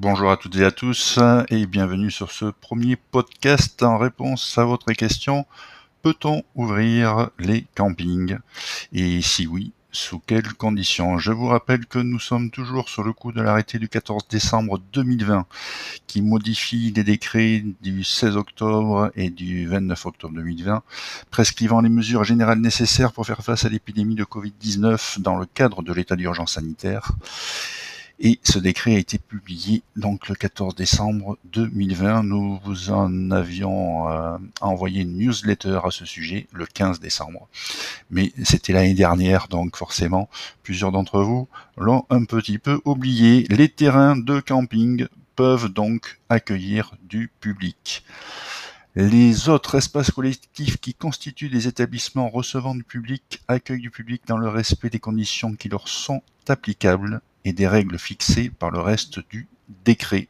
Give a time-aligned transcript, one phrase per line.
[0.00, 4.64] bonjour à toutes et à tous et bienvenue sur ce premier podcast en réponse à
[4.64, 5.44] votre question.
[6.02, 8.38] Peut-on ouvrir les campings?
[8.92, 11.18] Et si oui, sous quelles conditions?
[11.18, 14.78] Je vous rappelle que nous sommes toujours sur le coup de l'arrêté du 14 décembre
[14.92, 15.46] 2020
[16.06, 20.82] qui modifie les décrets du 16 octobre et du 29 octobre 2020
[21.32, 25.82] prescrivant les mesures générales nécessaires pour faire face à l'épidémie de Covid-19 dans le cadre
[25.82, 27.10] de l'état d'urgence sanitaire.
[28.20, 32.24] Et ce décret a été publié donc le 14 décembre 2020.
[32.24, 37.46] Nous vous en avions euh, envoyé une newsletter à ce sujet le 15 décembre.
[38.10, 40.28] Mais c'était l'année dernière, donc forcément,
[40.64, 43.46] plusieurs d'entre vous l'ont un petit peu oublié.
[43.50, 45.06] Les terrains de camping
[45.36, 48.02] peuvent donc accueillir du public.
[48.96, 54.38] Les autres espaces collectifs qui constituent des établissements recevant du public accueillent du public dans
[54.38, 59.20] le respect des conditions qui leur sont applicables et des règles fixées par le reste
[59.30, 59.48] du
[59.84, 60.28] décret.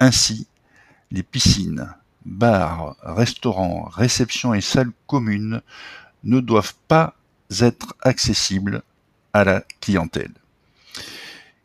[0.00, 0.46] Ainsi,
[1.10, 5.62] les piscines, bars, restaurants, réceptions et salles communes
[6.24, 7.14] ne doivent pas
[7.60, 8.82] être accessibles
[9.32, 10.32] à la clientèle.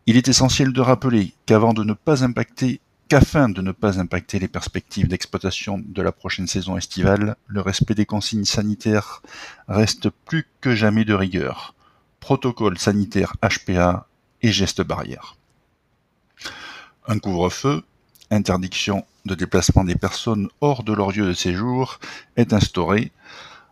[0.05, 4.37] Il est essentiel de rappeler qu'avant de ne pas impacter qu'afin de ne pas impacter
[4.37, 9.21] les perspectives d'exploitation de la prochaine saison estivale, le respect des consignes sanitaires
[9.67, 11.73] reste plus que jamais de rigueur.
[12.19, 14.07] Protocole sanitaire HPA
[14.41, 15.35] et gestes barrières.
[17.07, 17.83] Un couvre-feu,
[18.31, 21.99] interdiction de déplacement des personnes hors de leur lieu de séjour,
[22.35, 23.11] est instauré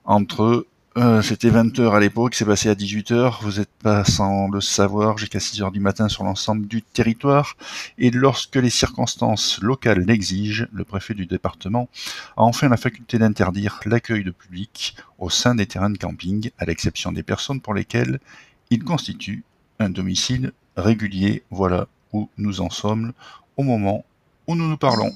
[0.05, 0.65] entre
[0.97, 5.17] euh, c'était 20h à l'époque, c'est passé à 18h, vous n'êtes pas sans le savoir
[5.17, 7.57] jusqu'à 6h du matin sur l'ensemble du territoire,
[7.97, 11.89] et lorsque les circonstances locales l'exigent, le préfet du département
[12.37, 16.65] a enfin la faculté d'interdire l'accueil de public au sein des terrains de camping, à
[16.65, 18.21] l'exception des personnes pour lesquelles
[18.69, 19.43] il constitue
[19.79, 21.43] un domicile régulier.
[21.51, 23.13] Voilà où nous en sommes
[23.57, 24.05] au moment
[24.47, 25.11] où nous nous parlons.